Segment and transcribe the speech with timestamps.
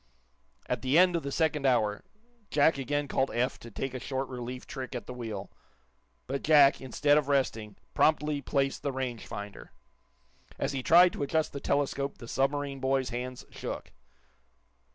[0.65, 2.03] At the end of the second hour,
[2.49, 5.51] Jack again called Eph to take a short relief trick at the wheel.
[6.25, 9.73] But Jack, instead of resting, promptly placed the range finder.
[10.57, 13.91] As he tried to adjust the telescope the submarine boy's hands shook.